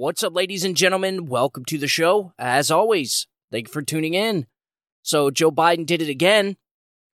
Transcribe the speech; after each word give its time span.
What's 0.00 0.22
up, 0.22 0.32
ladies 0.32 0.62
and 0.62 0.76
gentlemen? 0.76 1.26
Welcome 1.26 1.64
to 1.64 1.76
the 1.76 1.88
show. 1.88 2.32
As 2.38 2.70
always, 2.70 3.26
thank 3.50 3.66
you 3.66 3.72
for 3.72 3.82
tuning 3.82 4.14
in. 4.14 4.46
So, 5.02 5.28
Joe 5.28 5.50
Biden 5.50 5.84
did 5.84 6.00
it 6.00 6.08
again. 6.08 6.56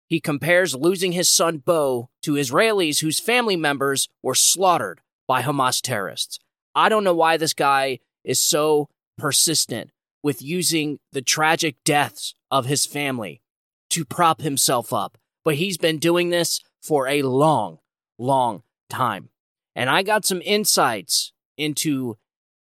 He 0.09 0.19
compares 0.19 0.75
losing 0.75 1.13
his 1.13 1.29
son 1.29 1.59
Beau 1.59 2.09
to 2.23 2.33
Israelis 2.33 2.99
whose 2.99 3.21
family 3.21 3.55
members 3.55 4.09
were 4.21 4.35
slaughtered 4.35 4.99
by 5.29 5.43
Hamas 5.43 5.81
terrorists. 5.81 6.39
I 6.75 6.89
don't 6.89 7.05
know 7.05 7.13
why 7.13 7.37
this 7.37 7.53
guy 7.53 7.99
is 8.25 8.41
so 8.41 8.89
persistent 9.17 9.91
with 10.21 10.41
using 10.41 10.99
the 11.13 11.21
tragic 11.21 11.77
deaths 11.85 12.35
of 12.51 12.65
his 12.65 12.85
family 12.85 13.41
to 13.91 14.03
prop 14.03 14.41
himself 14.41 14.91
up, 14.91 15.17
but 15.45 15.55
he's 15.55 15.77
been 15.77 15.99
doing 15.99 16.31
this 16.31 16.59
for 16.81 17.07
a 17.07 17.21
long, 17.21 17.79
long 18.19 18.63
time. 18.89 19.29
And 19.73 19.89
I 19.89 20.03
got 20.03 20.25
some 20.25 20.41
insights 20.43 21.31
into 21.57 22.17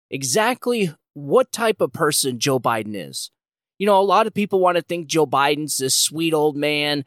exactly 0.09 0.93
what 1.13 1.51
type 1.51 1.81
of 1.81 1.93
person 1.93 2.39
Joe 2.39 2.59
Biden 2.59 2.93
is. 2.93 3.31
You 3.79 3.85
know, 3.85 3.99
a 3.99 4.03
lot 4.03 4.27
of 4.27 4.33
people 4.33 4.59
want 4.59 4.77
to 4.77 4.81
think 4.81 5.07
Joe 5.07 5.25
Biden's 5.25 5.77
this 5.77 5.95
sweet 5.95 6.33
old 6.33 6.55
man, 6.55 7.05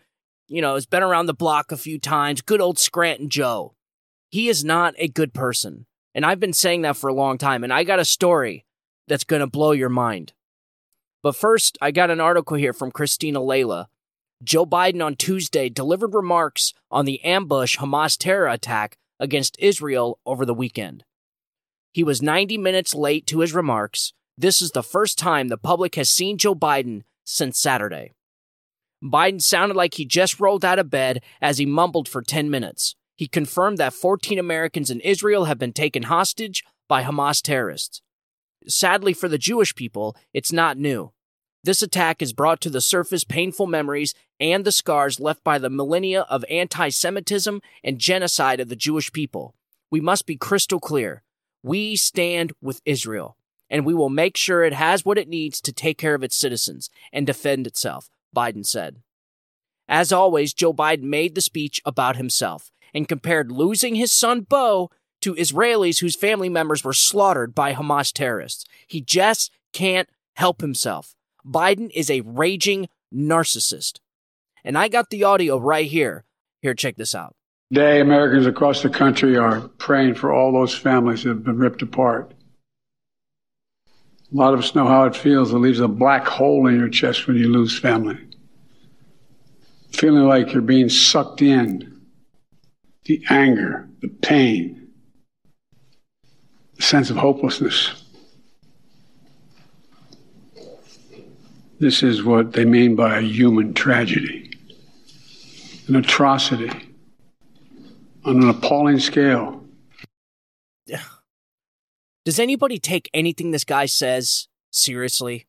you 0.49 0.63
know, 0.63 0.75
has 0.75 0.87
been 0.87 1.03
around 1.03 1.27
the 1.27 1.35
block 1.35 1.73
a 1.73 1.77
few 1.77 1.99
times, 1.99 2.43
good 2.43 2.61
old 2.61 2.79
Scranton 2.79 3.29
Joe. 3.29 3.75
He 4.31 4.49
is 4.49 4.65
not 4.65 4.95
a 4.99 5.09
good 5.09 5.35
person. 5.35 5.87
And 6.15 6.25
I've 6.25 6.41
been 6.41 6.53
saying 6.53 6.83
that 6.83 6.97
for 6.97 7.09
a 7.09 7.15
long 7.15 7.39
time. 7.39 7.65
And 7.65 7.73
I 7.73 7.85
got 7.85 7.99
a 7.99 8.05
story 8.05 8.65
that's 9.09 9.25
going 9.25 9.41
to 9.41 9.47
blow 9.47 9.73
your 9.73 9.89
mind. 9.89 10.33
But 11.23 11.37
first, 11.37 11.77
I 11.81 11.91
got 11.91 12.11
an 12.11 12.21
article 12.21 12.57
here 12.57 12.73
from 12.73 12.93
Cristina 12.93 13.43
Laila. 13.43 13.89
Joe 14.43 14.65
Biden 14.65 15.05
on 15.05 15.17
Tuesday 15.17 15.69
delivered 15.69 16.15
remarks 16.15 16.73
on 16.91 17.05
the 17.05 17.23
ambush 17.23 17.77
Hamas 17.77 18.17
terror 18.17 18.49
attack 18.49 18.97
against 19.19 19.57
Israel 19.59 20.19
over 20.25 20.47
the 20.47 20.55
weekend. 20.55 21.05
He 21.93 22.05
was 22.05 22.23
90 22.23 22.57
minutes 22.59 22.95
late 22.95 23.27
to 23.29 23.41
his 23.41 23.53
remarks. 23.53 24.13
This 24.39 24.63
is 24.63 24.71
the 24.71 24.83
first 24.83 25.19
time 25.19 25.49
the 25.49 25.59
public 25.59 25.97
has 25.97 26.09
seen 26.09 26.39
Joe 26.39 26.55
Biden 26.55 27.03
since 27.25 27.61
Saturday. 27.61 28.13
Biden 29.03 29.41
sounded 29.41 29.77
like 29.77 29.95
he 29.95 30.05
just 30.05 30.41
rolled 30.41 30.65
out 30.65 30.79
of 30.79 30.91
bed 30.91 31.23
as 31.41 31.59
he 31.59 31.67
mumbled 31.67 32.09
for 32.09 32.23
10 32.23 32.51
minutes. 32.51 32.95
He 33.17 33.27
confirmed 33.27 33.79
that 33.79 33.93
14 33.93 34.39
Americans 34.39 34.91
in 34.91 35.01
Israel 35.01 35.47
have 35.47 35.59
been 35.59 35.73
taken 35.73 36.05
hostage 36.05 36.65
by 36.89 37.03
Hamas 37.03 37.43
terrorists. 37.43 38.03
Sadly 38.67 39.13
for 39.13 39.29
the 39.29 39.39
Jewish 39.39 39.75
people, 39.75 40.17
it's 40.33 40.53
not 40.53 40.79
new. 40.79 41.13
This 41.63 41.83
attack 41.83 42.21
has 42.21 42.33
brought 42.33 42.61
to 42.63 42.71
the 42.71 42.81
surface 42.81 43.25
painful 43.25 43.67
memories 43.67 44.15
and 44.39 44.65
the 44.65 44.73
scars 44.73 45.21
left 45.21 45.45
by 45.45 45.59
the 45.59 45.69
millennia 45.71 46.23
of 46.23 46.45
anti 46.49 46.89
Semitism 46.89 47.61
and 47.85 47.99
genocide 47.99 48.61
of 48.61 48.69
the 48.69 48.77
Jewish 48.77 49.13
people. 49.13 49.55
We 49.91 50.01
must 50.01 50.25
be 50.25 50.37
crystal 50.37 50.81
clear. 50.81 51.23
We 51.63 51.97
stand 51.97 52.53
with 52.61 52.81
Israel, 52.85 53.37
and 53.69 53.85
we 53.85 53.95
will 53.95 54.09
make 54.09 54.37
sure 54.37 54.65
it 54.65 54.73
has 54.73 55.05
what 55.05 55.19
it 55.19 55.29
needs 55.29 55.61
to 55.63 55.73
take 55.73 55.99
care 55.99 56.15
of 56.15 56.23
its 56.23 56.37
citizens 56.37 56.91
and 57.13 57.27
defend 57.27 57.67
itself, 57.67 58.11
Biden 58.35 58.65
said. 58.65 58.97
As 59.89 60.13
always, 60.13 60.55
Joe 60.55 60.73
Biden 60.73 61.03
made 61.03 61.35
the 61.35 61.41
speech 61.41 61.81
about 61.85 62.17
himself 62.17 62.71
and 62.95 63.09
compared 63.09 63.51
losing 63.51 63.97
his 63.97 64.13
son 64.13 64.43
Beau 64.43 64.91
to 65.21 65.35
Israelis 65.35 66.01
whose 66.01 66.17
family 66.17 66.49
members 66.49 66.85
were 66.85 66.93
slaughtered 66.93 67.55
by 67.55 67.75
Hamas 67.75 68.13
terrorists. 68.13 68.65
He 68.87 69.01
just 69.01 69.51
can't 69.73 70.09
help 70.35 70.61
himself. 70.61 71.15
Biden 71.45 71.91
is 71.95 72.11
a 72.11 72.23
raging 72.23 72.89
narcissist. 73.13 73.99
And 74.65 74.77
I 74.79 74.89
got 74.89 75.11
the 75.11 75.25
audio 75.25 75.59
right 75.59 75.91
here. 75.91 76.25
Here, 76.63 76.75
check 76.75 76.97
this 76.97 77.15
out. 77.15 77.35
Today, 77.73 78.01
Americans 78.01 78.47
across 78.47 78.83
the 78.83 78.89
country 78.89 79.37
are 79.37 79.61
praying 79.79 80.17
for 80.17 80.33
all 80.33 80.53
those 80.53 80.75
families 80.75 81.23
that 81.23 81.29
have 81.29 81.45
been 81.45 81.57
ripped 81.57 81.83
apart. 81.83 82.35
A 84.33 84.37
lot 84.37 84.55
of 84.55 84.59
us 84.59 84.75
know 84.75 84.89
how 84.89 85.05
it 85.05 85.15
feels. 85.15 85.53
It 85.53 85.59
leaves 85.59 85.79
a 85.79 85.87
black 85.87 86.27
hole 86.27 86.67
in 86.67 86.77
your 86.77 86.89
chest 86.89 87.29
when 87.29 87.37
you 87.37 87.47
lose 87.49 87.79
family. 87.79 88.19
Feeling 89.93 90.27
like 90.27 90.53
you're 90.53 90.63
being 90.63 90.89
sucked 90.89 91.43
in. 91.43 92.01
The 93.05 93.23
anger, 93.31 93.89
the 94.03 94.09
pain, 94.09 94.91
the 96.75 96.83
sense 96.83 97.09
of 97.09 97.17
hopelessness. 97.17 98.05
This 101.79 102.03
is 102.03 102.25
what 102.25 102.53
they 102.53 102.65
mean 102.65 102.97
by 102.97 103.19
a 103.19 103.23
human 103.23 103.75
tragedy, 103.75 104.51
an 105.87 105.95
atrocity 105.95 106.90
on 108.25 108.43
an 108.43 108.49
appalling 108.49 108.99
scale. 108.99 109.65
Does 112.25 112.39
anybody 112.39 112.79
take 112.79 113.11
anything 113.15 113.51
this 113.51 113.65
guy 113.65 113.87
says 113.87 114.49
seriously? 114.71 115.47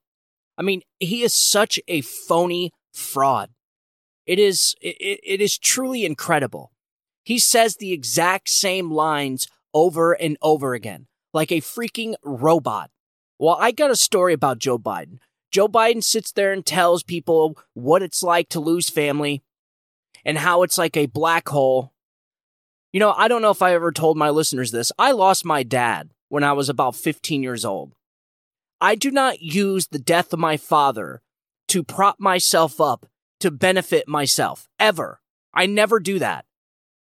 I 0.58 0.64
mean, 0.64 0.82
he 1.00 1.24
is 1.24 1.34
such 1.34 1.80
a 1.88 2.02
phony 2.02 2.72
fraud. 2.94 3.50
It 4.26 4.40
is 4.40 4.76
it, 4.82 5.20
it 5.24 5.42
is 5.42 5.58
truly 5.58 6.06
incredible. 6.06 6.72
He 7.24 7.40
says 7.40 7.76
the 7.76 7.92
exact 7.92 8.50
same 8.50 8.92
lines 8.92 9.48
over 9.74 10.14
and 10.14 10.38
over 10.42 10.74
again, 10.74 11.08
like 11.34 11.52
a 11.52 11.62
freaking 11.62 12.16
robot. 12.24 12.90
Well, 13.40 13.58
I 13.60 13.72
got 13.72 13.92
a 13.92 13.96
story 13.96 14.34
about 14.34 14.60
Joe 14.60 14.78
Biden. 14.78 15.20
Joe 15.52 15.68
Biden 15.68 16.04
sits 16.04 16.32
there 16.32 16.54
and 16.54 16.66
tells 16.66 17.04
people 17.04 17.58
what 17.74 18.02
it's 18.02 18.24
like 18.24 18.50
to 18.50 18.60
lose 18.60 18.90
family 18.90 19.44
and 20.24 20.38
how 20.38 20.64
it's 20.64 20.78
like 20.78 20.96
a 20.96 21.08
black 21.08 21.50
hole 21.50 21.94
you 22.92 23.00
know, 23.00 23.14
I 23.14 23.28
don't 23.28 23.42
know 23.42 23.52
if 23.52 23.62
I 23.62 23.74
ever 23.74 23.92
told 23.92 24.18
my 24.18 24.30
listeners 24.30 24.72
this. 24.72 24.92
I 25.00 25.12
lost 25.12 25.46
my 25.46 25.64
dad 25.64 26.12
when 26.30 26.44
I 26.44 26.54
was 26.54 26.70
about 26.70 26.96
15 26.96 27.44
years 27.44 27.66
old. 27.66 27.94
I 28.80 28.96
do 28.96 29.12
not 29.12 29.42
use 29.42 29.88
the 29.88 30.00
death 30.00 30.34
of 30.34 30.40
my 30.40 30.58
father 30.58 31.22
to 31.70 31.84
prop 31.84 32.20
myself 32.20 32.82
up 32.82 33.06
to 33.42 33.52
benefit 33.52 34.08
myself, 34.08 34.70
ever. 34.80 35.20
I 35.54 35.66
never 35.66 36.00
do 36.00 36.20
that. 36.20 36.46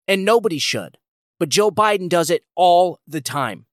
And 0.06 0.24
nobody 0.24 0.58
should. 0.58 0.98
But 1.38 1.48
Joe 1.48 1.70
Biden 1.70 2.08
does 2.08 2.28
it 2.28 2.44
all 2.54 3.00
the 3.06 3.20
time. 3.20 3.66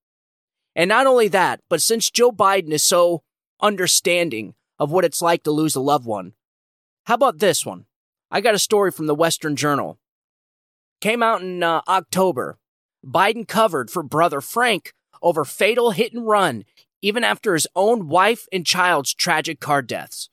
And 0.76 0.88
not 0.88 1.06
only 1.06 1.28
that, 1.28 1.60
but 1.70 1.82
since 1.82 2.10
Joe 2.10 2.32
Biden 2.32 2.72
is 2.72 2.84
so 2.84 3.24
understanding 3.62 4.56
of 4.80 4.92
what 4.92 5.06
it's 5.06 5.22
like 5.22 5.44
to 5.44 5.52
lose 5.52 5.76
a 5.76 5.82
loved 5.82 6.06
one, 6.06 6.34
how 7.06 7.16
about 7.16 7.40
this 7.40 7.66
one? 7.66 7.86
I 8.30 8.40
got 8.40 8.56
a 8.56 8.60
story 8.60 8.92
from 8.92 9.08
the 9.08 9.16
Western 9.16 9.56
Journal 9.56 10.00
came 11.02 11.22
out 11.22 11.42
in 11.42 11.62
uh, 11.62 11.82
October. 11.88 12.58
Biden 13.06 13.48
covered 13.48 13.90
for 13.90 14.04
brother 14.04 14.40
Frank 14.40 14.94
over 15.22 15.44
fatal 15.44 15.92
hit 15.92 16.14
and 16.14 16.28
run, 16.28 16.64
even 17.02 17.24
after 17.24 17.54
his 17.54 17.68
own 17.76 18.08
wife 18.08 18.48
and 18.52 18.66
child's 18.66 19.14
tragic 19.14 19.60
car 19.60 19.82
deaths. 19.82 20.30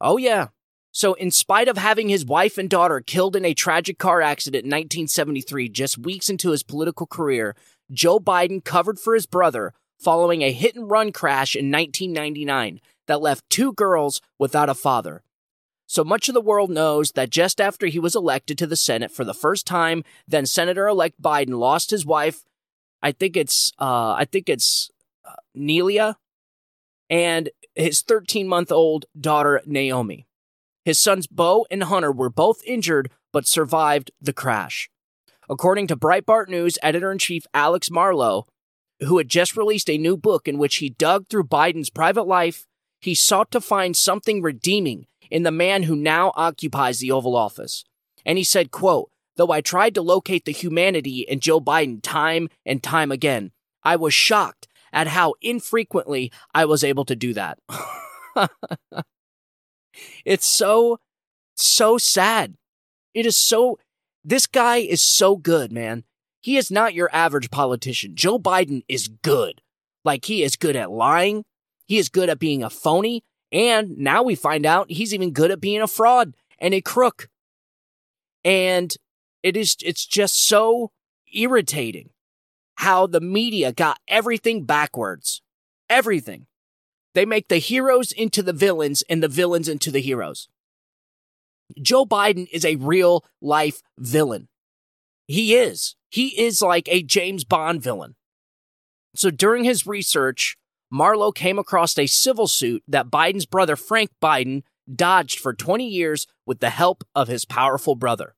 Oh, 0.00 0.16
yeah. 0.16 0.48
So, 0.92 1.14
in 1.14 1.30
spite 1.30 1.68
of 1.68 1.78
having 1.78 2.08
his 2.08 2.24
wife 2.24 2.58
and 2.58 2.68
daughter 2.68 3.00
killed 3.00 3.36
in 3.36 3.44
a 3.44 3.54
tragic 3.54 3.98
car 3.98 4.20
accident 4.20 4.64
in 4.64 4.70
1973, 4.70 5.68
just 5.68 5.98
weeks 5.98 6.28
into 6.28 6.50
his 6.50 6.62
political 6.62 7.06
career, 7.06 7.54
Joe 7.92 8.18
Biden 8.18 8.64
covered 8.64 8.98
for 8.98 9.14
his 9.14 9.26
brother 9.26 9.72
following 9.98 10.42
a 10.42 10.52
hit 10.52 10.74
and 10.74 10.90
run 10.90 11.12
crash 11.12 11.54
in 11.54 11.70
1999 11.70 12.80
that 13.06 13.20
left 13.20 13.48
two 13.50 13.72
girls 13.72 14.20
without 14.38 14.68
a 14.68 14.74
father. 14.74 15.22
So 15.90 16.04
much 16.04 16.28
of 16.28 16.34
the 16.34 16.40
world 16.40 16.70
knows 16.70 17.10
that 17.16 17.30
just 17.30 17.60
after 17.60 17.88
he 17.88 17.98
was 17.98 18.14
elected 18.14 18.56
to 18.58 18.66
the 18.68 18.76
Senate 18.76 19.10
for 19.10 19.24
the 19.24 19.34
first 19.34 19.66
time, 19.66 20.04
then 20.24 20.46
Senator 20.46 20.86
elect 20.86 21.20
Biden 21.20 21.58
lost 21.58 21.90
his 21.90 22.06
wife. 22.06 22.44
I 23.02 23.10
think 23.10 23.36
it's, 23.36 23.72
uh, 23.76 24.12
I 24.12 24.24
think 24.24 24.48
it's 24.48 24.92
uh, 25.28 25.34
Neilia 25.58 26.14
and 27.10 27.50
his 27.74 28.02
13 28.02 28.46
month 28.46 28.70
old 28.70 29.06
daughter, 29.20 29.62
Naomi. 29.66 30.28
His 30.84 31.00
sons, 31.00 31.26
Beau 31.26 31.66
and 31.72 31.82
Hunter, 31.82 32.12
were 32.12 32.30
both 32.30 32.62
injured 32.64 33.10
but 33.32 33.48
survived 33.48 34.12
the 34.20 34.32
crash. 34.32 34.88
According 35.48 35.88
to 35.88 35.96
Breitbart 35.96 36.48
News 36.48 36.78
editor 36.84 37.10
in 37.10 37.18
chief 37.18 37.46
Alex 37.52 37.90
Marlow, 37.90 38.46
who 39.00 39.18
had 39.18 39.28
just 39.28 39.56
released 39.56 39.90
a 39.90 39.98
new 39.98 40.16
book 40.16 40.46
in 40.46 40.56
which 40.56 40.76
he 40.76 40.90
dug 40.90 41.26
through 41.26 41.48
Biden's 41.48 41.90
private 41.90 42.28
life, 42.28 42.68
he 43.00 43.14
sought 43.14 43.50
to 43.52 43.60
find 43.60 43.96
something 43.96 44.42
redeeming 44.42 45.06
in 45.30 45.42
the 45.42 45.50
man 45.50 45.84
who 45.84 45.96
now 45.96 46.32
occupies 46.36 46.98
the 46.98 47.10
Oval 47.10 47.36
Office. 47.36 47.84
And 48.26 48.36
he 48.36 48.44
said, 48.44 48.70
quote, 48.70 49.10
Though 49.36 49.52
I 49.52 49.60
tried 49.62 49.94
to 49.94 50.02
locate 50.02 50.44
the 50.44 50.52
humanity 50.52 51.20
in 51.20 51.40
Joe 51.40 51.60
Biden 51.60 52.00
time 52.02 52.50
and 52.66 52.82
time 52.82 53.10
again, 53.10 53.52
I 53.82 53.96
was 53.96 54.12
shocked 54.12 54.68
at 54.92 55.06
how 55.06 55.34
infrequently 55.40 56.30
I 56.52 56.66
was 56.66 56.84
able 56.84 57.04
to 57.06 57.16
do 57.16 57.32
that. 57.34 57.58
it's 60.24 60.54
so, 60.54 60.98
so 61.54 61.96
sad. 61.96 62.56
It 63.14 63.24
is 63.24 63.36
so, 63.36 63.78
this 64.22 64.46
guy 64.46 64.78
is 64.78 65.00
so 65.00 65.36
good, 65.36 65.72
man. 65.72 66.04
He 66.42 66.56
is 66.56 66.70
not 66.70 66.94
your 66.94 67.08
average 67.12 67.50
politician. 67.50 68.16
Joe 68.16 68.38
Biden 68.38 68.82
is 68.88 69.08
good. 69.08 69.62
Like, 70.04 70.24
he 70.24 70.42
is 70.42 70.56
good 70.56 70.76
at 70.76 70.90
lying. 70.90 71.44
He 71.90 71.98
is 71.98 72.08
good 72.08 72.28
at 72.30 72.38
being 72.38 72.62
a 72.62 72.70
phony. 72.70 73.24
And 73.50 73.98
now 73.98 74.22
we 74.22 74.36
find 74.36 74.64
out 74.64 74.92
he's 74.92 75.12
even 75.12 75.32
good 75.32 75.50
at 75.50 75.60
being 75.60 75.82
a 75.82 75.88
fraud 75.88 76.36
and 76.60 76.72
a 76.72 76.80
crook. 76.80 77.28
And 78.44 78.94
it 79.42 79.56
is, 79.56 79.76
it's 79.82 80.06
just 80.06 80.46
so 80.46 80.92
irritating 81.34 82.10
how 82.76 83.08
the 83.08 83.20
media 83.20 83.72
got 83.72 83.98
everything 84.06 84.62
backwards. 84.62 85.42
Everything. 85.88 86.46
They 87.14 87.26
make 87.26 87.48
the 87.48 87.58
heroes 87.58 88.12
into 88.12 88.40
the 88.40 88.52
villains 88.52 89.02
and 89.10 89.20
the 89.20 89.26
villains 89.26 89.68
into 89.68 89.90
the 89.90 90.00
heroes. 90.00 90.48
Joe 91.82 92.06
Biden 92.06 92.46
is 92.52 92.64
a 92.64 92.76
real 92.76 93.24
life 93.40 93.82
villain. 93.98 94.46
He 95.26 95.56
is. 95.56 95.96
He 96.08 96.40
is 96.40 96.62
like 96.62 96.88
a 96.88 97.02
James 97.02 97.42
Bond 97.42 97.82
villain. 97.82 98.14
So 99.16 99.32
during 99.32 99.64
his 99.64 99.88
research, 99.88 100.56
Marlow 100.90 101.30
came 101.30 101.58
across 101.58 101.96
a 101.96 102.06
civil 102.06 102.48
suit 102.48 102.82
that 102.88 103.10
Biden's 103.10 103.46
brother 103.46 103.76
Frank 103.76 104.10
Biden 104.20 104.62
dodged 104.92 105.38
for 105.38 105.54
20 105.54 105.86
years 105.86 106.26
with 106.44 106.58
the 106.58 106.70
help 106.70 107.04
of 107.14 107.28
his 107.28 107.44
powerful 107.44 107.94
brother. 107.94 108.34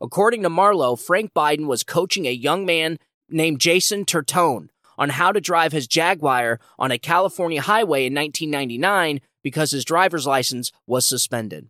According 0.00 0.42
to 0.42 0.50
Marlow, 0.50 0.96
Frank 0.96 1.32
Biden 1.32 1.66
was 1.66 1.84
coaching 1.84 2.26
a 2.26 2.32
young 2.32 2.66
man 2.66 2.98
named 3.28 3.60
Jason 3.60 4.04
Tertone 4.04 4.70
on 4.98 5.10
how 5.10 5.30
to 5.30 5.40
drive 5.40 5.70
his 5.70 5.86
Jaguar 5.86 6.58
on 6.78 6.90
a 6.90 6.98
California 6.98 7.60
highway 7.60 8.06
in 8.06 8.14
1999 8.14 9.20
because 9.42 9.70
his 9.70 9.84
driver's 9.84 10.26
license 10.26 10.72
was 10.86 11.06
suspended. 11.06 11.68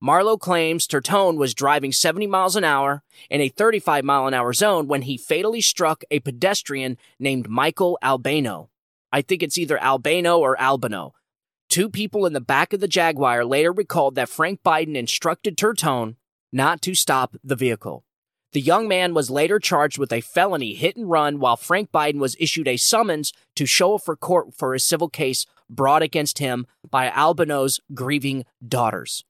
Marlow 0.00 0.36
claims 0.36 0.88
Tertone 0.88 1.36
was 1.36 1.54
driving 1.54 1.92
70 1.92 2.26
miles 2.26 2.56
an 2.56 2.64
hour 2.64 3.04
in 3.30 3.40
a 3.40 3.48
35 3.48 4.02
mile 4.02 4.26
an 4.26 4.34
hour 4.34 4.52
zone 4.52 4.88
when 4.88 5.02
he 5.02 5.16
fatally 5.16 5.60
struck 5.60 6.02
a 6.10 6.18
pedestrian 6.18 6.98
named 7.20 7.48
Michael 7.48 7.96
Albano. 8.02 8.71
I 9.12 9.22
think 9.22 9.42
it's 9.42 9.58
either 9.58 9.82
Albano 9.82 10.38
or 10.38 10.60
Albano. 10.60 11.12
Two 11.68 11.88
people 11.88 12.26
in 12.26 12.32
the 12.32 12.40
back 12.40 12.72
of 12.72 12.80
the 12.80 12.88
Jaguar 12.88 13.44
later 13.44 13.72
recalled 13.72 14.14
that 14.14 14.28
Frank 14.28 14.62
Biden 14.62 14.96
instructed 14.96 15.56
Turtone 15.56 16.16
not 16.52 16.82
to 16.82 16.94
stop 16.94 17.36
the 17.42 17.56
vehicle. 17.56 18.04
The 18.52 18.60
young 18.60 18.86
man 18.86 19.14
was 19.14 19.30
later 19.30 19.58
charged 19.58 19.96
with 19.96 20.12
a 20.12 20.20
felony 20.20 20.74
hit 20.74 20.96
and 20.96 21.08
run 21.08 21.38
while 21.38 21.56
Frank 21.56 21.90
Biden 21.90 22.18
was 22.18 22.36
issued 22.38 22.68
a 22.68 22.76
summons 22.76 23.32
to 23.56 23.64
show 23.64 23.94
up 23.94 24.02
for 24.04 24.14
court 24.16 24.54
for 24.54 24.74
a 24.74 24.80
civil 24.80 25.08
case 25.08 25.46
brought 25.70 26.02
against 26.02 26.38
him 26.38 26.66
by 26.90 27.10
Albano's 27.10 27.80
grieving 27.94 28.44
daughters. 28.66 29.24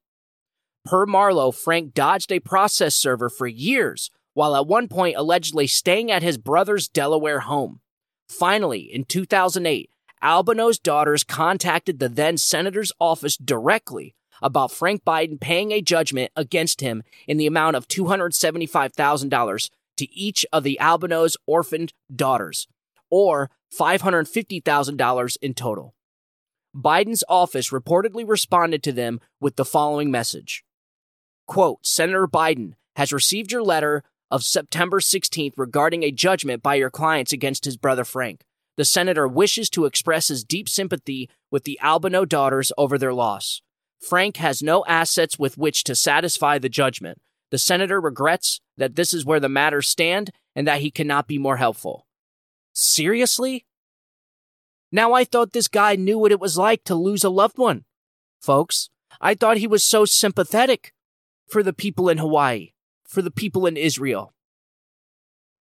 Per 0.83 1.05
Marlow, 1.05 1.51
Frank 1.51 1.93
dodged 1.93 2.31
a 2.33 2.41
process 2.41 2.95
server 2.95 3.29
for 3.29 3.47
years 3.47 4.11
while 4.33 4.55
at 4.55 4.67
one 4.67 4.89
point 4.89 5.15
allegedly 5.15 5.67
staying 5.67 6.11
at 6.11 6.23
his 6.23 6.37
brother's 6.37 6.89
Delaware 6.89 7.41
home. 7.41 7.79
Finally, 8.27 8.81
in 8.81 9.05
2008, 9.05 9.89
Albano's 10.21 10.79
daughters 10.79 11.23
contacted 11.23 11.99
the 11.99 12.09
then 12.09 12.37
senator's 12.37 12.91
office 12.99 13.35
directly 13.35 14.15
about 14.41 14.71
Frank 14.71 15.03
Biden 15.03 15.39
paying 15.39 15.71
a 15.71 15.81
judgment 15.81 16.31
against 16.35 16.81
him 16.81 17.03
in 17.27 17.37
the 17.37 17.47
amount 17.47 17.75
of 17.75 17.87
$275,000 17.87 19.69
to 19.97 20.13
each 20.13 20.45
of 20.51 20.63
the 20.63 20.79
Albano's 20.79 21.37
orphaned 21.45 21.93
daughters, 22.13 22.67
or 23.09 23.51
$550,000 23.77 25.37
in 25.41 25.53
total. 25.53 25.93
Biden's 26.75 27.23
office 27.29 27.69
reportedly 27.69 28.27
responded 28.27 28.81
to 28.83 28.91
them 28.91 29.19
with 29.39 29.55
the 29.55 29.65
following 29.65 30.09
message 30.09 30.63
Quote, 31.47 31.85
Senator 31.85 32.27
Biden 32.27 32.73
has 32.95 33.13
received 33.13 33.51
your 33.51 33.63
letter 33.63 34.03
of 34.33 34.43
September 34.43 34.99
16th 34.99 35.53
regarding 35.57 36.01
a 36.01 36.09
judgment 36.09 36.63
by 36.63 36.73
your 36.73 36.89
clients 36.89 37.31
against 37.31 37.65
his 37.65 37.77
brother 37.77 38.03
Frank. 38.03 38.41
The 38.77 38.83
senator 38.83 39.27
wishes 39.27 39.69
to 39.69 39.85
express 39.85 40.29
his 40.29 40.43
deep 40.43 40.67
sympathy 40.67 41.29
with 41.51 41.65
the 41.65 41.79
Albano 41.83 42.25
daughters 42.25 42.71
over 42.75 42.97
their 42.97 43.13
loss. 43.13 43.61
Frank 44.01 44.37
has 44.37 44.63
no 44.63 44.83
assets 44.87 45.37
with 45.37 45.55
which 45.55 45.83
to 45.83 45.93
satisfy 45.93 46.57
the 46.57 46.67
judgment. 46.67 47.21
The 47.51 47.59
senator 47.59 48.01
regrets 48.01 48.59
that 48.75 48.95
this 48.95 49.13
is 49.13 49.23
where 49.23 49.39
the 49.39 49.49
matters 49.49 49.87
stand 49.87 50.31
and 50.55 50.67
that 50.67 50.81
he 50.81 50.89
cannot 50.89 51.27
be 51.27 51.37
more 51.37 51.57
helpful. 51.57 52.07
Seriously? 52.73 53.67
Now 54.91 55.13
I 55.13 55.25
thought 55.25 55.53
this 55.53 55.67
guy 55.67 55.95
knew 55.95 56.17
what 56.17 56.31
it 56.31 56.39
was 56.39 56.57
like 56.57 56.83
to 56.85 56.95
lose 56.95 57.23
a 57.23 57.29
loved 57.29 57.59
one. 57.59 57.85
Folks, 58.41 58.89
I 59.21 59.35
thought 59.35 59.57
he 59.57 59.67
was 59.67 59.83
so 59.83 60.05
sympathetic 60.05 60.91
for 61.47 61.61
the 61.61 61.71
people 61.71 62.09
in 62.09 62.17
Hawaii, 62.17 62.72
for 63.13 63.21
the 63.21 63.31
people 63.31 63.65
in 63.65 63.77
Israel. 63.77 64.33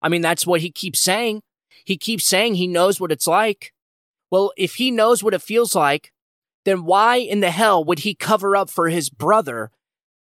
I 0.00 0.08
mean, 0.08 0.22
that's 0.22 0.46
what 0.46 0.60
he 0.60 0.70
keeps 0.70 1.00
saying. 1.00 1.42
He 1.84 1.96
keeps 1.96 2.24
saying 2.24 2.54
he 2.54 2.66
knows 2.66 3.00
what 3.00 3.12
it's 3.12 3.26
like. 3.26 3.72
Well, 4.30 4.52
if 4.56 4.76
he 4.76 4.90
knows 4.90 5.22
what 5.22 5.34
it 5.34 5.42
feels 5.42 5.74
like, 5.74 6.12
then 6.64 6.84
why 6.84 7.16
in 7.16 7.40
the 7.40 7.50
hell 7.50 7.84
would 7.84 8.00
he 8.00 8.14
cover 8.14 8.56
up 8.56 8.70
for 8.70 8.88
his 8.88 9.10
brother 9.10 9.70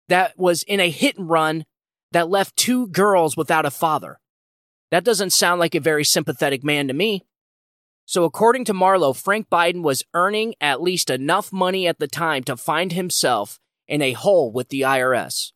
that 0.09 0.39
was 0.39 0.63
in 0.63 0.81
a 0.81 0.91
hit 0.91 1.19
and 1.19 1.29
run 1.29 1.65
that 2.13 2.29
left 2.29 2.57
two 2.57 2.89
girls 2.89 3.37
without 3.37 3.67
a 3.67 3.71
father? 3.71 4.19
That 4.91 5.05
doesn't 5.05 5.31
sound 5.31 5.61
like 5.61 5.75
a 5.75 5.81
very 5.81 6.05
sympathetic 6.05 6.65
man 6.65 6.89
to 6.89 6.95
me. 6.95 7.25
So, 8.07 8.25
according 8.25 8.65
to 8.67 8.75
Marlow, 8.75 9.13
Frank 9.13 9.51
Biden 9.51 9.83
was 9.83 10.03
earning 10.15 10.55
at 10.63 10.81
least 10.81 11.11
enough 11.11 11.53
money 11.53 11.87
at 11.87 11.99
the 11.99 12.09
time 12.09 12.43
to 12.45 12.57
find 12.57 12.93
himself 12.93 13.61
in 13.87 14.01
a 14.01 14.13
hole 14.13 14.51
with 14.51 14.71
the 14.71 14.81
IRS. 14.81 15.53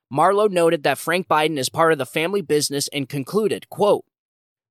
Marlow 0.09 0.47
noted 0.47 0.83
that 0.83 0.97
Frank 0.97 1.27
Biden 1.27 1.57
is 1.57 1.67
part 1.67 1.91
of 1.91 1.97
the 1.97 2.05
family 2.05 2.41
business 2.41 2.87
and 2.93 3.09
concluded, 3.09 3.69
quote, 3.69 4.05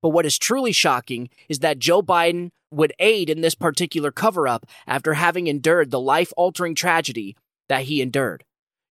but 0.04 0.10
what 0.10 0.26
is 0.26 0.36
truly 0.36 0.72
shocking 0.72 1.30
is 1.48 1.60
that 1.60 1.78
Joe 1.78 2.02
Biden 2.02 2.50
would 2.70 2.92
aid 2.98 3.30
in 3.30 3.40
this 3.40 3.54
particular 3.54 4.10
cover 4.10 4.46
up 4.46 4.66
after 4.86 5.14
having 5.14 5.46
endured 5.46 5.90
the 5.90 5.98
life 5.98 6.30
altering 6.36 6.74
tragedy 6.74 7.34
that 7.70 7.84
he 7.84 8.02
endured. 8.02 8.44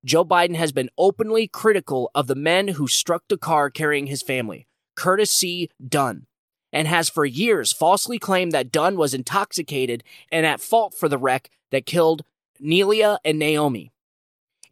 Joe 0.04 0.26
Biden 0.26 0.56
has 0.56 0.72
been 0.72 0.90
openly 0.98 1.48
critical 1.48 2.10
of 2.16 2.26
the 2.26 2.34
men 2.34 2.70
who 2.70 2.88
struck 2.88 3.26
the 3.30 3.38
car 3.38 3.70
carrying 3.70 4.08
his 4.08 4.24
family, 4.24 4.66
Curtis 4.96 5.30
C. 5.30 5.70
Dunn, 5.88 6.26
and 6.72 6.88
has 6.88 7.10
for 7.10 7.26
years 7.26 7.72
falsely 7.72 8.18
claimed 8.18 8.52
that 8.54 8.72
Dunn 8.72 8.98
was 8.98 9.14
intoxicated 9.14 10.04
and 10.32 10.48
at 10.48 10.62
fault 10.62 10.96
for 10.96 11.08
the 11.08 11.20
wreck 11.20 11.52
that 11.70 11.86
killed 11.86 12.24
Neilia 12.60 13.20
and 13.24 13.38
Naomi. 13.38 13.93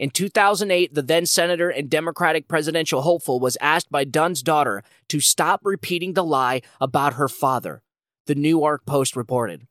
In 0.02 0.10
2008, 0.10 0.96
the 0.96 1.04
then 1.04 1.28
senator 1.28 1.70
and 1.70 1.88
Democratic 1.88 2.48
presidential 2.48 3.04
hopeful 3.04 3.40
was 3.40 3.56
asked 3.62 3.92
by 3.92 4.04
Dunn's 4.04 4.42
daughter 4.42 4.82
to 5.10 5.20
stop 5.20 5.60
repeating 5.64 6.14
the 6.14 6.24
lie 6.24 6.64
about 6.80 7.14
her 7.14 7.28
father, 7.28 7.84
the 8.26 8.34
New 8.34 8.58
York 8.58 8.84
Post 8.88 9.16
reported. 9.16 9.68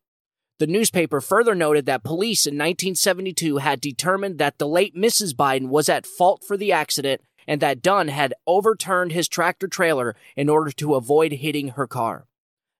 The 0.60 0.68
newspaper 0.68 1.20
further 1.20 1.56
noted 1.56 1.84
that 1.86 2.04
police 2.04 2.46
in 2.46 2.54
1972 2.54 3.56
had 3.56 3.80
determined 3.80 4.38
that 4.38 4.58
the 4.58 4.68
late 4.68 4.94
Mrs. 4.94 5.34
Biden 5.34 5.66
was 5.66 5.88
at 5.88 6.06
fault 6.06 6.44
for 6.46 6.56
the 6.56 6.70
accident 6.70 7.22
and 7.48 7.60
that 7.60 7.82
Dunn 7.82 8.06
had 8.06 8.32
overturned 8.46 9.10
his 9.10 9.26
tractor 9.26 9.66
trailer 9.66 10.14
in 10.36 10.48
order 10.48 10.70
to 10.70 10.94
avoid 10.94 11.32
hitting 11.32 11.70
her 11.70 11.88
car. 11.88 12.28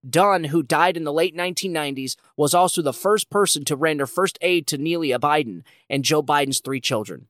Dunn, 0.09 0.45
who 0.45 0.63
died 0.63 0.97
in 0.97 1.03
the 1.03 1.13
late 1.13 1.37
1990s, 1.37 2.15
was 2.37 2.55
also 2.55 2.81
the 2.81 2.93
first 2.93 3.29
person 3.29 3.65
to 3.65 3.75
render 3.75 4.07
first 4.07 4.39
aid 4.41 4.69
to 4.69 4.79
Neilia 4.79 5.19
Biden 5.19 5.63
and 5.89 6.05
Joe 6.05 6.23
Biden's 6.23 6.61
three 6.61 6.81
children. 6.81 7.27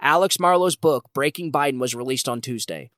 Alex 0.00 0.38
Marlow's 0.40 0.76
book, 0.76 1.06
Breaking 1.12 1.52
Biden, 1.52 1.78
was 1.78 1.94
released 1.94 2.28
on 2.28 2.40
Tuesday. 2.40 2.90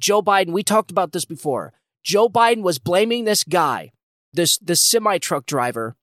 Joe 0.00 0.22
Biden, 0.22 0.52
we 0.52 0.62
talked 0.62 0.90
about 0.90 1.12
this 1.12 1.24
before. 1.24 1.72
Joe 2.02 2.28
Biden 2.28 2.62
was 2.62 2.78
blaming 2.78 3.24
this 3.24 3.44
guy, 3.44 3.92
this, 4.32 4.58
this 4.58 4.80
semi 4.80 5.18
truck 5.18 5.46
driver, 5.46 5.96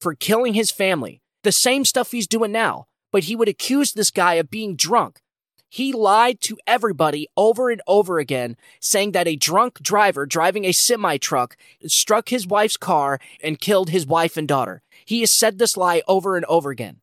for 0.00 0.14
killing 0.14 0.54
his 0.54 0.70
family. 0.70 1.20
The 1.42 1.52
same 1.52 1.84
stuff 1.84 2.10
he's 2.10 2.26
doing 2.26 2.52
now, 2.52 2.86
but 3.12 3.24
he 3.24 3.36
would 3.36 3.48
accuse 3.48 3.92
this 3.92 4.10
guy 4.10 4.34
of 4.34 4.50
being 4.50 4.76
drunk. 4.76 5.20
He 5.68 5.92
lied 5.92 6.40
to 6.42 6.56
everybody 6.66 7.28
over 7.36 7.68
and 7.68 7.82
over 7.86 8.18
again, 8.18 8.56
saying 8.80 9.12
that 9.12 9.26
a 9.26 9.34
drunk 9.34 9.82
driver 9.82 10.24
driving 10.24 10.64
a 10.64 10.72
semi 10.72 11.18
truck 11.18 11.56
struck 11.86 12.28
his 12.28 12.46
wife's 12.46 12.76
car 12.76 13.18
and 13.42 13.60
killed 13.60 13.90
his 13.90 14.06
wife 14.06 14.36
and 14.36 14.46
daughter. 14.46 14.82
He 15.04 15.20
has 15.20 15.30
said 15.30 15.58
this 15.58 15.76
lie 15.76 16.02
over 16.06 16.36
and 16.36 16.44
over 16.46 16.70
again. 16.70 17.00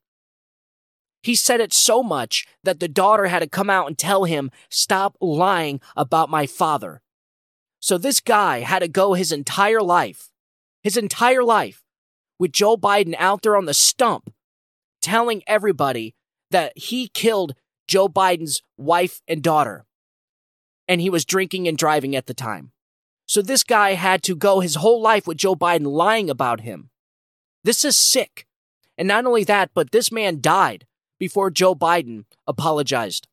He 1.21 1.35
said 1.35 1.61
it 1.61 1.73
so 1.73 2.01
much 2.01 2.47
that 2.63 2.79
the 2.79 2.87
daughter 2.87 3.27
had 3.27 3.39
to 3.39 3.47
come 3.47 3.69
out 3.69 3.87
and 3.87 3.97
tell 3.97 4.23
him, 4.23 4.51
Stop 4.69 5.15
lying 5.21 5.79
about 5.95 6.29
my 6.29 6.47
father. 6.47 7.01
So 7.79 7.97
this 7.97 8.19
guy 8.19 8.59
had 8.59 8.79
to 8.79 8.87
go 8.87 9.13
his 9.13 9.31
entire 9.31 9.81
life, 9.81 10.29
his 10.83 10.97
entire 10.97 11.43
life, 11.43 11.83
with 12.39 12.51
Joe 12.51 12.77
Biden 12.77 13.15
out 13.17 13.43
there 13.43 13.55
on 13.55 13.65
the 13.65 13.73
stump 13.73 14.31
telling 15.01 15.41
everybody 15.47 16.15
that 16.51 16.77
he 16.77 17.07
killed 17.07 17.55
Joe 17.87 18.07
Biden's 18.07 18.61
wife 18.77 19.21
and 19.27 19.41
daughter. 19.41 19.85
And 20.87 21.01
he 21.01 21.09
was 21.09 21.25
drinking 21.25 21.67
and 21.67 21.77
driving 21.77 22.15
at 22.15 22.27
the 22.27 22.33
time. 22.33 22.71
So 23.25 23.41
this 23.41 23.63
guy 23.63 23.93
had 23.93 24.23
to 24.23 24.35
go 24.35 24.59
his 24.59 24.75
whole 24.75 25.01
life 25.01 25.25
with 25.25 25.37
Joe 25.37 25.55
Biden 25.55 25.87
lying 25.87 26.29
about 26.29 26.61
him. 26.61 26.89
This 27.63 27.85
is 27.85 27.95
sick. 27.95 28.45
And 28.97 29.07
not 29.07 29.25
only 29.25 29.43
that, 29.45 29.71
but 29.73 29.91
this 29.91 30.11
man 30.11 30.41
died 30.41 30.85
before 31.21 31.51
Joe 31.51 31.75
Biden 31.75 32.25
apologized. 32.47 33.27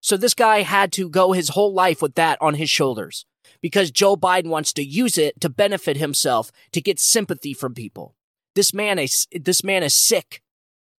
So 0.00 0.16
this 0.16 0.32
guy 0.32 0.62
had 0.62 0.92
to 0.92 1.10
go 1.10 1.32
his 1.32 1.50
whole 1.50 1.74
life 1.74 2.00
with 2.00 2.14
that 2.14 2.38
on 2.40 2.54
his 2.54 2.70
shoulders 2.70 3.26
because 3.60 3.90
Joe 3.90 4.16
Biden 4.16 4.46
wants 4.46 4.72
to 4.72 4.82
use 4.82 5.18
it 5.18 5.38
to 5.42 5.50
benefit 5.50 5.98
himself 5.98 6.50
to 6.72 6.80
get 6.80 6.98
sympathy 6.98 7.52
from 7.52 7.74
people. 7.74 8.14
This 8.54 8.72
man 8.72 8.98
is 8.98 9.26
this 9.30 9.62
man 9.62 9.82
is 9.82 9.94
sick. 9.94 10.40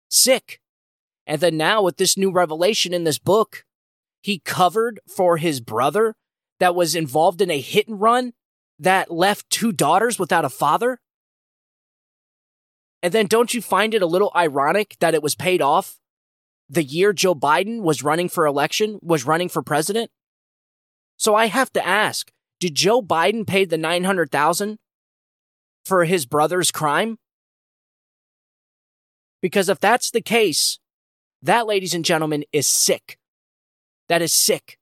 Sick. 0.08 0.62
And 1.26 1.42
then 1.42 1.58
now 1.58 1.82
with 1.82 1.98
this 1.98 2.16
new 2.16 2.32
revelation 2.32 2.94
in 2.94 3.04
this 3.04 3.18
book, 3.18 3.66
he 4.22 4.38
covered 4.38 5.00
for 5.08 5.38
his 5.38 5.62
brother 5.62 6.14
that 6.60 6.76
was 6.76 6.94
involved 6.94 7.42
in 7.42 7.50
a 7.50 7.60
hit 7.60 7.88
and 7.88 8.00
run 8.00 8.34
that 8.78 9.10
left 9.10 9.50
two 9.50 9.72
daughters 9.72 10.20
without 10.20 10.46
a 10.46 10.50
father. 10.50 11.00
And 13.06 13.14
then 13.14 13.28
don't 13.28 13.54
you 13.54 13.62
find 13.62 13.94
it 13.94 14.02
a 14.02 14.08
little 14.08 14.32
ironic 14.36 14.96
that 15.00 15.14
it 15.14 15.22
was 15.22 15.36
paid 15.36 15.62
off 15.62 16.00
the 16.68 16.82
year 16.82 17.14
Joe 17.14 17.36
Biden 17.36 17.84
was 17.84 18.02
running 18.02 18.28
for 18.28 18.48
election, 18.48 18.98
was 19.04 19.28
running 19.28 19.48
for 19.48 19.62
president? 19.62 20.10
So 21.16 21.36
I 21.36 21.46
have 21.46 21.72
to 21.74 21.86
ask, 21.86 22.32
did 22.60 22.74
Joe 22.74 23.04
Biden 23.04 23.46
pay 23.46 23.64
the 23.64 23.78
900,000 23.78 24.80
for 25.86 26.06
his 26.06 26.26
brother's 26.26 26.72
crime? 26.72 27.20
Because 29.40 29.70
if 29.70 29.80
that's 29.80 30.10
the 30.10 30.20
case, 30.20 30.80
that 31.44 31.68
ladies 31.68 31.94
and 31.94 32.04
gentlemen 32.04 32.44
is 32.52 32.66
sick 32.66 33.20
that 34.08 34.24
is 34.24 34.34
sick. 34.34 34.80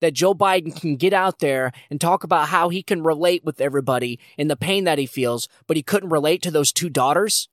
That 0.00 0.14
Joe 0.14 0.32
Biden 0.32 0.78
can 0.78 0.96
get 0.96 1.12
out 1.12 1.40
there 1.40 1.72
and 1.90 2.00
talk 2.00 2.22
about 2.22 2.48
how 2.48 2.68
he 2.68 2.82
can 2.82 3.02
relate 3.02 3.44
with 3.44 3.60
everybody 3.60 4.20
in 4.36 4.46
the 4.46 4.56
pain 4.56 4.84
that 4.84 4.98
he 4.98 5.06
feels, 5.06 5.48
but 5.66 5.76
he 5.76 5.82
couldn't 5.82 6.10
relate 6.10 6.40
to 6.42 6.52
those 6.52 6.72
two 6.72 6.88
daughters? 6.88 7.48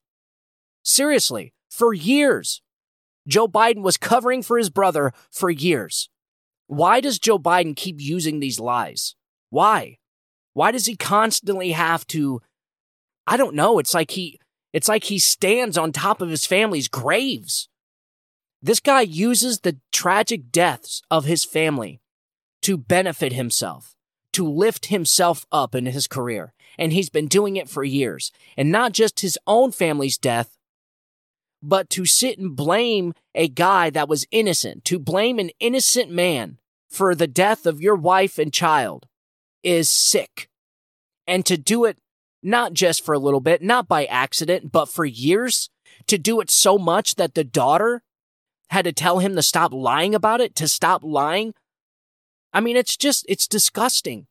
Seriously, 0.84 1.54
for 1.70 1.94
years, 1.94 2.62
Joe 3.28 3.48
Biden 3.48 3.82
was 3.82 3.98
covering 3.98 4.44
for 4.44 4.58
his 4.58 4.70
brother 4.70 5.12
for 5.32 5.50
years. 5.50 6.10
Why 6.68 7.02
does 7.02 7.20
Joe 7.20 7.40
Biden 7.40 7.76
keep 7.76 8.00
using 8.00 8.40
these 8.40 8.60
lies? 8.60 9.16
Why? 9.50 9.98
Why 10.54 10.72
does 10.72 10.86
he 10.86 10.96
constantly 10.96 11.72
have 11.72 12.06
to 12.08 12.42
I 13.28 13.38
don't 13.38 13.56
know, 13.56 13.80
it's 13.80 13.94
like 13.94 14.12
he 14.12 14.40
it's 14.72 14.88
like 14.88 15.06
he 15.06 15.20
stands 15.20 15.78
on 15.78 15.92
top 15.92 16.22
of 16.22 16.30
his 16.30 16.46
family's 16.46 16.88
graves. 16.88 17.70
This 18.62 18.80
guy 18.80 19.02
uses 19.02 19.60
the 19.60 19.78
tragic 19.92 20.52
deaths 20.52 21.02
of 21.10 21.26
his 21.26 21.44
family 21.46 22.02
to 22.66 22.78
benefit 22.78 23.32
himself, 23.32 23.96
to 24.34 24.48
lift 24.48 24.88
himself 24.88 25.46
up 25.52 25.76
in 25.76 25.86
his 25.86 26.08
career. 26.08 26.52
And 26.80 26.92
he's 26.92 27.12
been 27.12 27.28
doing 27.28 27.58
it 27.58 27.70
for 27.70 27.84
years. 27.84 28.32
And 28.58 28.72
not 28.72 28.92
just 28.92 29.20
his 29.20 29.38
own 29.46 29.72
family's 29.72 30.18
death, 30.18 30.58
but 31.62 31.92
to 31.92 32.08
sit 32.08 32.40
and 32.40 32.56
blame 32.56 33.14
a 33.36 33.48
guy 33.48 33.92
that 33.92 34.10
was 34.10 34.26
innocent, 34.32 34.84
to 34.86 34.98
blame 34.98 35.38
an 35.38 35.52
innocent 35.60 36.10
man 36.10 36.58
for 36.90 37.14
the 37.14 37.28
death 37.28 37.68
of 37.68 37.82
your 37.82 37.96
wife 37.96 38.40
and 38.40 38.52
child 38.52 39.06
is 39.62 39.88
sick. 39.88 40.50
And 41.28 41.46
to 41.46 41.58
do 41.58 41.86
it 41.86 42.00
not 42.42 42.74
just 42.74 43.06
for 43.06 43.14
a 43.14 43.20
little 43.20 43.42
bit, 43.42 43.62
not 43.62 43.88
by 43.88 44.06
accident, 44.06 44.72
but 44.72 44.90
for 44.90 45.06
years, 45.06 45.70
to 46.08 46.18
do 46.18 46.40
it 46.40 46.50
so 46.50 46.80
much 46.80 47.14
that 47.16 47.36
the 47.36 47.44
daughter 47.44 48.02
had 48.70 48.86
to 48.86 48.92
tell 48.92 49.20
him 49.20 49.36
to 49.36 49.44
stop 49.44 49.72
lying 49.72 50.16
about 50.16 50.42
it, 50.42 50.56
to 50.56 50.68
stop 50.68 51.04
lying. 51.04 51.54
I 52.56 52.62
mean, 52.62 52.78
it's 52.78 52.96
just, 52.96 53.26
it's 53.28 53.50
disgusting. 53.50 54.28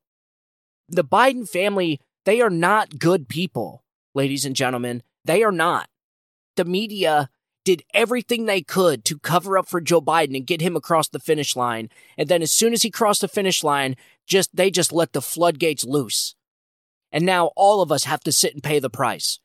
The 0.88 1.04
Biden 1.04 1.46
family, 1.46 2.00
they 2.24 2.40
are 2.40 2.48
not 2.48 2.98
good 2.98 3.28
people, 3.28 3.84
ladies 4.14 4.46
and 4.46 4.56
gentlemen. 4.56 5.02
They 5.26 5.42
are 5.42 5.52
not. 5.52 5.90
The 6.56 6.64
media 6.64 7.28
did 7.66 7.82
everything 7.92 8.46
they 8.46 8.62
could 8.62 9.04
to 9.04 9.18
cover 9.18 9.58
up 9.58 9.68
for 9.68 9.78
Joe 9.78 10.00
Biden 10.00 10.34
and 10.34 10.46
get 10.46 10.62
him 10.62 10.74
across 10.74 11.06
the 11.06 11.18
finish 11.18 11.54
line. 11.54 11.90
And 12.16 12.30
then 12.30 12.40
as 12.40 12.50
soon 12.50 12.72
as 12.72 12.80
he 12.80 12.90
crossed 12.90 13.20
the 13.20 13.28
finish 13.28 13.62
line, 13.62 13.94
just 14.26 14.56
they 14.56 14.70
just 14.70 14.90
let 14.90 15.12
the 15.12 15.22
floodgates 15.22 15.84
loose. 15.84 16.34
And 17.12 17.26
now 17.26 17.50
all 17.56 17.82
of 17.82 17.92
us 17.92 18.04
have 18.04 18.20
to 18.20 18.32
sit 18.32 18.54
and 18.54 18.62
pay 18.62 18.78
the 18.78 18.88
price. 18.88 19.38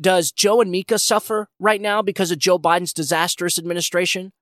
Does 0.00 0.30
Joe 0.30 0.60
and 0.60 0.70
Mika 0.70 1.00
suffer 1.00 1.48
right 1.58 1.80
now 1.80 2.00
because 2.00 2.30
of 2.30 2.38
Joe 2.38 2.60
Biden's 2.60 2.92
disastrous 2.92 3.58
administration? 3.58 4.32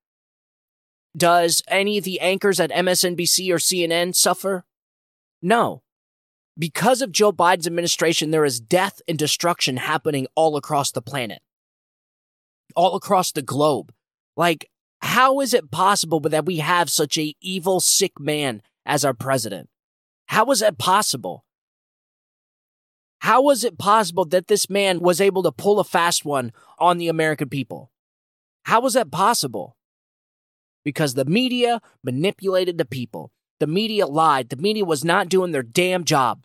Does 1.18 1.62
any 1.68 1.98
of 1.98 2.04
the 2.04 2.20
anchors 2.20 2.60
at 2.60 2.70
MSNBC 2.70 3.50
or 3.50 3.56
CNN 3.56 4.14
suffer? 4.14 4.64
No. 5.42 5.82
Because 6.56 7.02
of 7.02 7.12
Joe 7.12 7.32
Biden's 7.32 7.66
administration, 7.66 8.30
there 8.30 8.44
is 8.44 8.60
death 8.60 9.02
and 9.08 9.18
destruction 9.18 9.78
happening 9.78 10.26
all 10.34 10.56
across 10.56 10.92
the 10.92 11.02
planet, 11.02 11.40
all 12.76 12.94
across 12.94 13.32
the 13.32 13.42
globe. 13.42 13.92
Like, 14.36 14.70
how 15.00 15.40
is 15.40 15.54
it 15.54 15.70
possible 15.70 16.20
that 16.20 16.46
we 16.46 16.58
have 16.58 16.90
such 16.90 17.18
a 17.18 17.34
evil, 17.40 17.80
sick 17.80 18.18
man 18.20 18.62
as 18.86 19.04
our 19.04 19.14
president? 19.14 19.68
How 20.26 20.46
is 20.52 20.60
that 20.60 20.78
possible? 20.78 21.44
How 23.20 23.42
was 23.42 23.64
it 23.64 23.78
possible 23.78 24.24
that 24.26 24.46
this 24.46 24.70
man 24.70 25.00
was 25.00 25.20
able 25.20 25.42
to 25.42 25.52
pull 25.52 25.80
a 25.80 25.84
fast 25.84 26.24
one 26.24 26.52
on 26.78 26.98
the 26.98 27.08
American 27.08 27.48
people? 27.48 27.90
How 28.64 28.80
was 28.80 28.94
that 28.94 29.10
possible? 29.10 29.77
Because 30.84 31.14
the 31.14 31.24
media 31.24 31.80
manipulated 32.02 32.78
the 32.78 32.84
people. 32.84 33.30
The 33.60 33.66
media 33.66 34.06
lied. 34.06 34.48
The 34.48 34.56
media 34.56 34.84
was 34.84 35.04
not 35.04 35.28
doing 35.28 35.52
their 35.52 35.62
damn 35.62 36.04
job. 36.04 36.44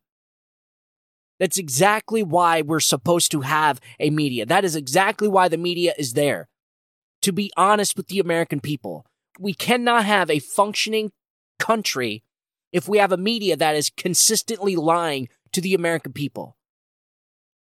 That's 1.39 1.57
exactly 1.57 2.23
why 2.23 2.61
we're 2.61 2.79
supposed 2.79 3.31
to 3.31 3.41
have 3.41 3.79
a 3.99 4.09
media. 4.09 4.45
That 4.45 4.63
is 4.63 4.75
exactly 4.75 5.27
why 5.27 5.47
the 5.47 5.57
media 5.57 5.93
is 5.97 6.13
there. 6.13 6.47
To 7.23 7.31
be 7.31 7.51
honest 7.57 7.95
with 7.97 8.07
the 8.07 8.19
American 8.19 8.59
people, 8.59 9.05
we 9.39 9.53
cannot 9.53 10.05
have 10.05 10.29
a 10.29 10.39
functioning 10.39 11.11
country 11.59 12.23
if 12.71 12.87
we 12.87 12.97
have 12.97 13.11
a 13.11 13.17
media 13.17 13.55
that 13.55 13.75
is 13.75 13.89
consistently 13.89 14.75
lying 14.75 15.29
to 15.53 15.61
the 15.61 15.73
American 15.73 16.13
people. 16.13 16.57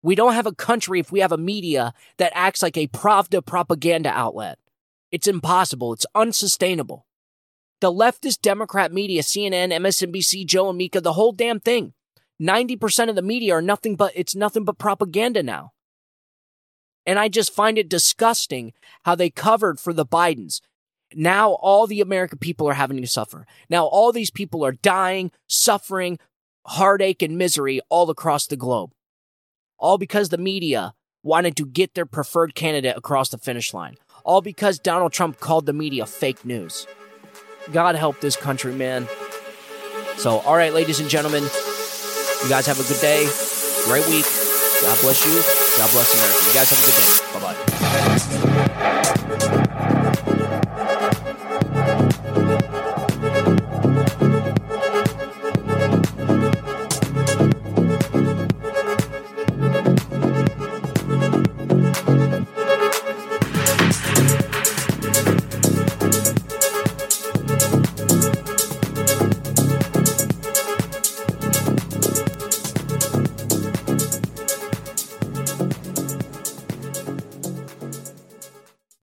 We 0.03 0.15
don't 0.15 0.35
have 0.35 0.47
a 0.47 0.55
country 0.55 1.01
if 1.01 1.11
we 1.11 1.21
have 1.21 1.33
a 1.33 1.39
media 1.39 1.95
that 2.19 2.33
acts 2.35 2.63
like 2.63 2.77
a 2.77 2.89
Pravda 2.89 3.45
propaganda 3.45 4.11
outlet. 4.11 4.59
It's 5.15 5.29
impossible. 5.29 5.93
It's 5.93 6.07
unsustainable. 6.17 7.07
The 7.81 7.93
leftist 7.93 8.41
Democrat 8.43 8.93
media, 8.93 9.23
CNN, 9.23 9.73
MSNBC, 9.73 10.45
Joe 10.45 10.71
and 10.71 10.79
Mika, 10.79 11.01
the 11.01 11.13
whole 11.13 11.31
damn 11.31 11.61
thing. 11.61 11.93
90% 12.43 13.09
of 13.09 13.15
the 13.15 13.23
media 13.23 13.55
are 13.55 13.63
nothing 13.63 13.95
but, 13.95 14.11
it's 14.17 14.35
nothing 14.35 14.65
but 14.65 14.79
propaganda 14.79 15.43
now. 15.43 15.71
And 17.07 17.19
I 17.19 17.29
just 17.29 17.53
find 17.53 17.79
it 17.79 17.89
disgusting 17.89 18.73
how 19.05 19.15
they 19.15 19.31
covered 19.31 19.79
for 19.79 19.93
the 19.93 20.07
Bidens. 20.07 20.61
Now 21.15 21.53
all 21.53 21.87
the 21.87 22.01
American 22.01 22.39
people 22.39 22.69
are 22.69 22.75
having 22.75 23.01
to 23.01 23.07
suffer. 23.07 23.47
Now 23.71 23.85
all 23.85 24.11
these 24.11 24.33
people 24.33 24.65
are 24.65 24.73
dying, 24.73 25.31
suffering, 25.47 26.19
heartache, 26.67 27.23
and 27.23 27.39
misery 27.39 27.81
all 27.89 28.11
across 28.11 28.47
the 28.49 28.57
globe 28.57 28.91
all 29.79 29.99
because 29.99 30.31
the 30.31 30.39
media 30.39 30.95
wanted 31.23 31.57
to 31.57 31.67
get 31.67 31.95
their 31.95 32.07
preferred 32.07 32.55
candidate 32.55 32.97
across 32.97 33.29
the 33.29 33.39
finish 33.39 33.75
line, 33.75 33.97
all 34.25 34.41
because 34.41 34.79
Donald 34.79 35.13
Trump 35.13 35.39
called 35.41 35.67
the 35.67 35.73
media 35.73 36.07
fake 36.07 36.45
news. 36.45 36.87
God 37.73 37.95
help 37.95 38.21
this 38.21 38.37
country, 38.37 38.75
man. 38.75 39.07
So, 40.17 40.39
all 40.41 40.57
right, 40.57 40.73
ladies 40.73 41.01
and 41.01 41.09
gentlemen, 41.09 41.43
you 41.43 42.49
guys 42.49 42.67
have 42.67 42.81
a 42.81 42.89
good 42.89 43.01
day, 43.01 43.29
great 43.85 44.07
week. 44.09 44.27
God 44.83 44.99
bless 45.01 45.25
you. 45.25 45.35
God 45.79 45.91
bless 45.93 46.15
America. 46.15 46.49
You 46.49 46.55
guys 46.55 46.71
have 46.71 46.79
a 46.79 46.87
good 46.87 46.99
day. 46.99 48.39
Bye 48.39 48.49
bye. 48.49 48.54